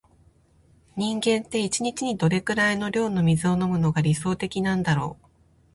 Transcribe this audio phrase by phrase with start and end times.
[0.97, 5.25] 人間って、一日にどれくらいの量の水を飲むのが理想的なんだろう。